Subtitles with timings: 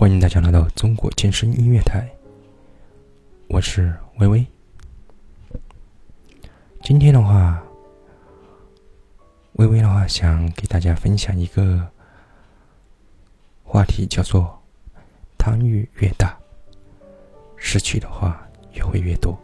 [0.00, 2.10] 欢迎大家来到中国健身音乐台，
[3.48, 4.46] 我是微微。
[6.82, 7.62] 今天的话，
[9.56, 11.86] 微微的话想给大家分享一个
[13.62, 14.58] 话题，叫做
[15.36, 16.34] “贪欲越大，
[17.58, 19.38] 失去的话也会越多”。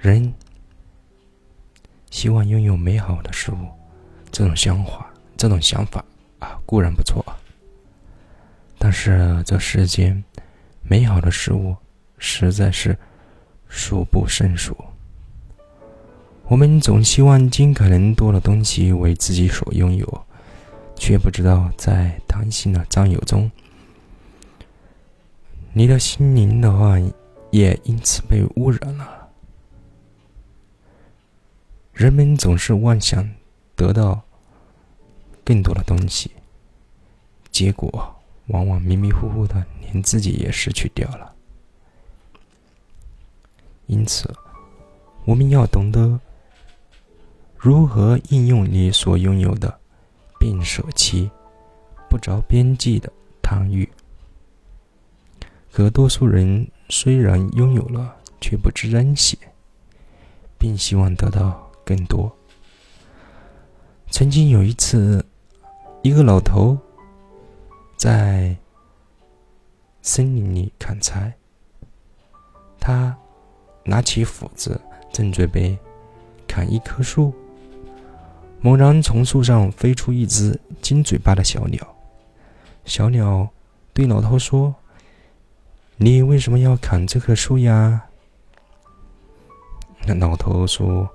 [0.00, 0.32] 人
[2.10, 3.68] 希望拥有美好的事物，
[4.32, 6.02] 这种想法，这种想法
[6.38, 7.36] 啊，固然不错啊。
[8.78, 10.22] 但是这世间
[10.82, 11.74] 美好的事物
[12.18, 12.96] 实在是
[13.68, 14.76] 数不胜数。
[16.48, 20.26] 我们总希望尽可能多的东西为自己所拥有，
[20.94, 23.50] 却不知道在贪心的占有中，
[25.72, 26.96] 你的心灵的话
[27.50, 29.28] 也因此被污染了。
[31.92, 33.28] 人们总是妄想
[33.74, 34.22] 得到
[35.42, 36.30] 更多的东西，
[37.50, 38.15] 结果。
[38.48, 41.34] 往往迷迷糊糊的，连自己也失去掉了。
[43.86, 44.32] 因此，
[45.24, 46.20] 我们要懂得
[47.56, 49.80] 如何应用你所拥有的，
[50.38, 51.30] 并舍弃
[52.08, 53.88] 不着边际的贪欲。
[55.72, 59.38] 可多数人虽然拥有了，却不知珍惜，
[60.58, 62.34] 并希望得到更多。
[64.10, 65.24] 曾经有一次，
[66.02, 66.78] 一个老头。
[67.96, 68.54] 在
[70.02, 71.32] 森林里砍柴，
[72.78, 73.16] 他
[73.84, 74.80] 拿起斧子，
[75.12, 75.76] 正准备
[76.46, 77.32] 砍一棵树，
[78.60, 81.96] 猛然从树上飞出一只金嘴巴的小鸟。
[82.84, 83.48] 小鸟
[83.92, 84.74] 对老头说
[85.96, 88.02] ：“你为什么要砍这棵树呀？”
[90.06, 91.08] 那老头说：“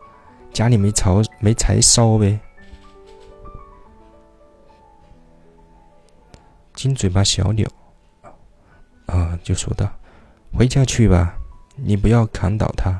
[0.51, 1.09] 家里没柴，
[1.39, 2.39] 没柴烧呗。”
[6.81, 7.69] 金嘴巴小鸟，
[9.05, 9.87] 啊，就说道
[10.51, 11.37] ：“回家去吧，
[11.75, 12.99] 你不要砍倒它。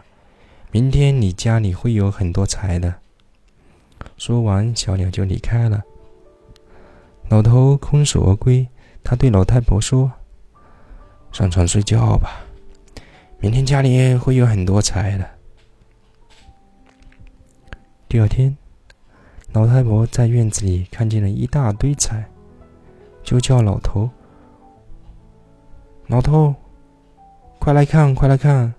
[0.69, 2.93] 明天你家里会有很多柴的。”
[4.17, 5.81] 说完，小鸟就离开了。
[7.29, 8.69] 老头空手而归，
[9.03, 10.11] 他对老太婆说
[11.33, 12.39] ：“上床睡觉吧，
[13.39, 15.27] 明天家里会有很多柴的。”
[18.07, 18.55] 第二天，
[19.53, 22.23] 老太婆在院子里看见了一大堆柴。
[23.23, 24.09] 就叫老头，
[26.07, 26.53] 老头，
[27.59, 28.73] 快来看，快来看，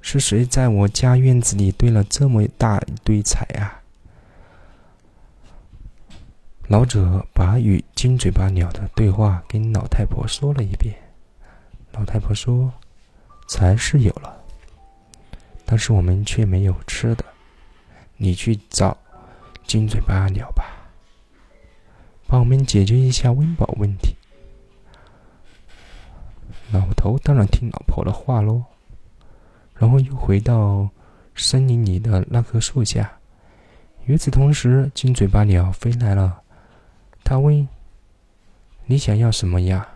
[0.00, 3.82] 是谁在我家院子里堆了这么大一堆柴啊？
[6.68, 10.94] 老者把与金嘴巴鸟的对话跟老太婆说了一遍。
[11.92, 12.70] 老太婆说
[13.48, 14.36] ：“柴是有了，
[15.64, 17.24] 但是我们却没有吃的。
[18.18, 18.96] 你去找
[19.66, 20.64] 金嘴巴鸟吧。”
[22.28, 24.14] 帮我们解决一下温饱问题。
[26.70, 28.62] 老头当然听老婆的话喽，
[29.74, 30.86] 然后又回到
[31.34, 33.10] 森林里的那棵树下。
[34.04, 36.42] 与此同时，金嘴巴鸟飞来了。
[37.24, 37.66] 他问
[38.84, 39.88] ：“你想要什么呀？”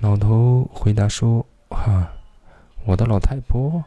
[0.00, 2.12] 老头回答说：“哈，
[2.84, 3.82] 我的老太婆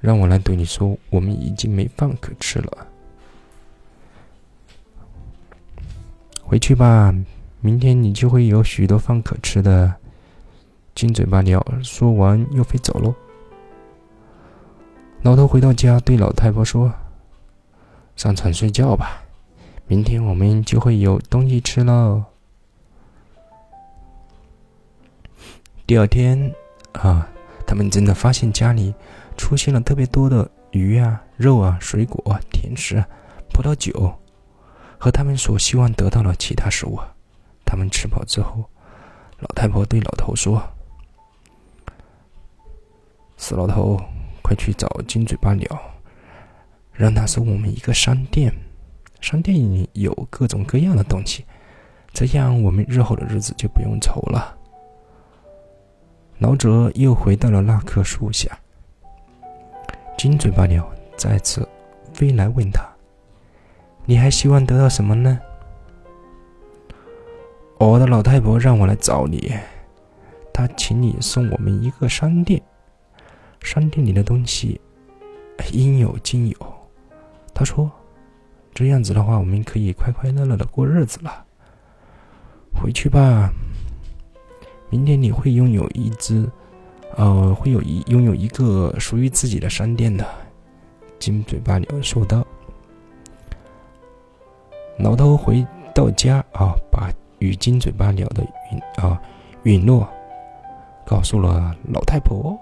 [0.00, 2.86] 让我来对你说，我们已经没饭可吃了。”
[6.50, 7.14] 回去吧，
[7.60, 9.94] 明天你就会有许多饭可吃的。
[10.96, 13.14] 金嘴巴鸟说完，又飞走喽。
[15.22, 16.92] 老头回到家，对老太婆说
[18.16, 19.22] ：“上床睡觉吧，
[19.86, 22.24] 明天我们就会有东西吃喽。”
[25.86, 26.52] 第二天
[26.94, 27.28] 啊，
[27.64, 28.92] 他们真的发现家里
[29.36, 33.04] 出现了特别多的鱼啊、肉啊、水果、甜食、
[33.52, 34.12] 葡萄酒。
[35.00, 37.00] 和他们所希望得到的其他食物，
[37.64, 38.62] 他们吃饱之后，
[39.38, 40.62] 老太婆对老头说
[43.38, 43.98] ：“死老头，
[44.42, 45.66] 快去找金嘴巴鸟，
[46.92, 48.52] 让他送我们一个商店。
[49.22, 51.46] 商店里有各种各样的东西，
[52.12, 54.54] 这样我们日后的日子就不用愁了。”
[56.40, 58.58] 老者又回到了那棵树下，
[60.18, 60.86] 金嘴巴鸟
[61.16, 61.66] 再次
[62.12, 62.89] 飞来问他。
[64.10, 65.38] 你还希望得到什么呢？
[67.78, 69.54] 我的老太婆让我来找你，
[70.52, 72.60] 她请你送我们一个商店，
[73.60, 74.80] 商店里的东西
[75.70, 76.56] 应有尽有。
[77.54, 77.88] 她说
[78.74, 81.44] ：“这样子的话，我们可以快快乐乐的过日子了。”
[82.74, 83.52] 回去吧，
[84.88, 86.50] 明天你会拥有一只，
[87.14, 90.26] 呃，会有一拥有一个属于自己的商店的。
[91.20, 92.44] 金嘴巴鸟说道。
[95.10, 97.10] 老头回到家啊，把
[97.40, 99.20] 与金嘴巴鸟的允啊
[99.64, 100.08] 允诺
[101.04, 102.56] 告诉了老太婆。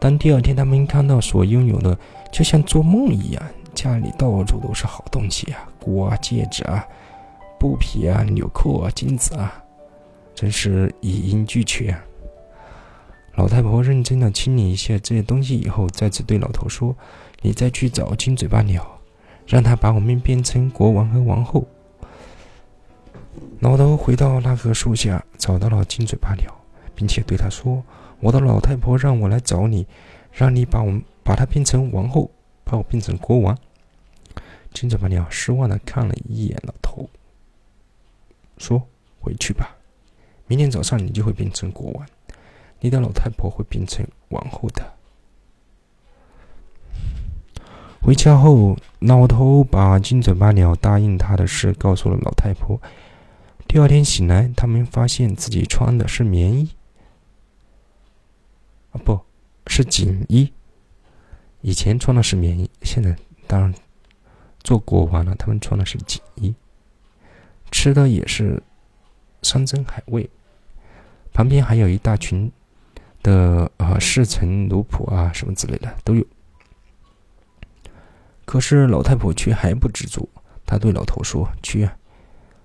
[0.00, 1.96] 当第二天他们看到所拥有的，
[2.32, 3.40] 就像做梦一样，
[3.72, 6.84] 家里到处都是好东西啊，锅啊、戒指啊、
[7.60, 9.62] 布匹啊、纽扣啊、金子啊，
[10.34, 11.96] 真是一应俱全。
[13.36, 16.92] 老太婆认真的清理一下这些东西以后，再次对老头说
[17.40, 18.84] ：“你再去找金嘴巴鸟，
[19.46, 21.66] 让他把我们变成国王和王后。”
[23.60, 26.52] 老头回到那棵树下，找到了金嘴巴鸟，
[26.94, 27.82] 并且对他说
[28.20, 29.86] ：“我的老太婆让我来找你，
[30.32, 32.30] 让你把我们把它变成王后，
[32.64, 33.56] 把我变成国王。”
[34.74, 37.08] 金嘴巴鸟失望的看了一眼老头，
[38.58, 38.82] 说
[39.20, 39.76] ：“回去吧，
[40.46, 42.06] 明天早上你就会变成国王。”
[42.80, 44.82] 你的老太婆会变成王后的。
[48.04, 52.80] 回家后，老头把金嘴巴鸟答应他的事告诉了老太婆。
[53.68, 56.68] 第二天醒来，他们发现自己穿的是棉衣，
[58.90, 59.20] 啊，不
[59.68, 60.52] 是锦衣。
[61.60, 63.16] 以前穿的是棉衣，现在
[63.46, 63.72] 当然
[64.64, 66.52] 做国王了，他们穿的是锦衣，
[67.70, 68.60] 吃的也是
[69.42, 70.28] 山珍海味，
[71.32, 72.50] 旁边还有一大群。
[73.22, 76.26] 的啊，侍臣、奴仆啊，什么之类的都有。
[78.52, 80.28] 可是老太婆却还不知足，
[80.66, 81.88] 她对老头说：“去，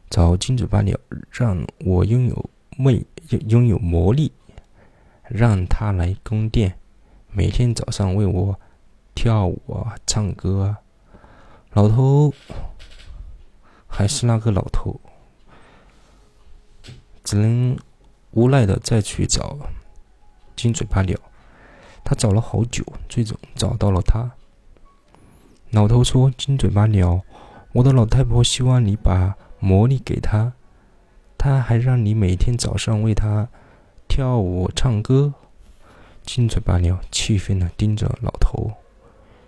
[0.09, 0.99] 找金嘴巴鸟，
[1.31, 3.05] 让我拥有魅，
[3.47, 4.33] 拥有魔力，
[5.23, 6.77] 让他来宫殿，
[7.31, 8.59] 每天早上为我
[9.15, 10.75] 跳舞，唱歌。”
[11.71, 12.33] 老头
[13.87, 14.99] 还是那个老头，
[17.23, 17.79] 只能
[18.31, 19.57] 无奈的再去找。
[20.53, 21.17] 金嘴巴鸟，
[22.03, 24.29] 他找了好久，最终找到了他。
[25.71, 27.21] 老头说：“金嘴巴鸟，
[27.73, 30.53] 我的老太婆希望你把魔力给她，
[31.37, 33.47] 她还让你每天早上为她
[34.07, 35.33] 跳舞唱歌。”
[36.25, 38.71] 金嘴巴鸟气愤的盯着老头，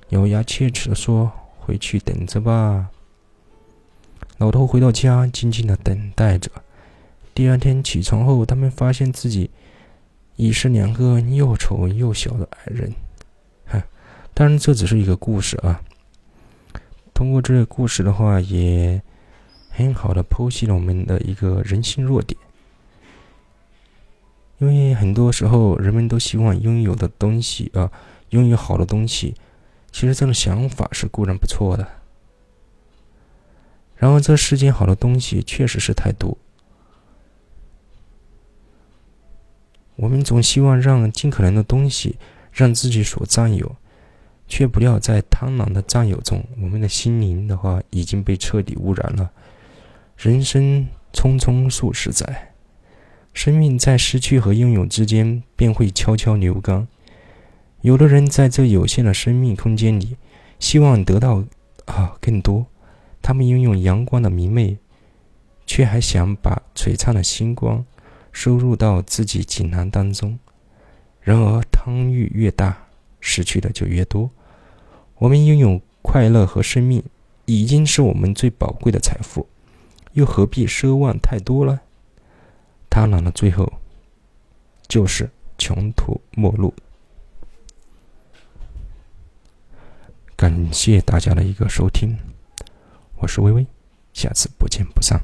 [0.10, 2.90] 咬牙切齿的说：“回去等着吧。”
[4.38, 6.50] 老头回到家，静静的等待着。
[7.34, 9.50] 第二天起床后，他们发现自己。
[10.42, 12.94] 已是两个又丑又小的矮人，
[13.66, 13.84] 哈！
[14.34, 15.82] 当然，这只是一个故事啊。
[17.20, 19.02] 通过这个故事的话，也
[19.72, 22.40] 很好的剖析了我们的一个人性弱点。
[24.60, 27.92] 因为很多时候，人们都希望拥有的东西啊，
[28.30, 29.36] 拥有好的东西，
[29.92, 31.86] 其实这种想法是固然不错的。
[33.98, 36.38] 然而，这世间好的东西确实是太多。
[39.98, 42.16] 我们总希望让尽可能的东西
[42.54, 43.76] 让自己所占有，
[44.50, 49.32] 却不料在贪婪的占有中，我们的心灵的话已经被彻底污染了。
[50.18, 52.54] 人生匆匆数十载，
[53.34, 56.86] 生命在失去和拥有之间便会悄悄流干。
[57.82, 60.18] 有的人在这有限的生命空间里，
[60.60, 61.46] 希望得到
[61.86, 62.66] 啊更多，
[63.22, 64.78] 他们拥有阳光的明媚，
[65.66, 67.86] 却还想把璀璨的星光。
[68.32, 70.38] 收入到自己锦囊当中，
[71.20, 72.88] 然而贪欲越大，
[73.20, 74.30] 失去的就越多。
[75.20, 77.04] 我们拥有快乐和生命，
[77.46, 79.46] 已经是我们最宝贵的财富，
[80.14, 81.82] 又何必奢望太多呢？
[82.90, 83.72] 贪婪的最后，
[84.88, 86.74] 就是穷途末路。
[90.38, 92.18] 感谢大家的一个收听，
[93.18, 93.68] 我是微微，
[94.14, 95.20] 下次不见不散，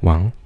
[0.00, 0.43] 晚安。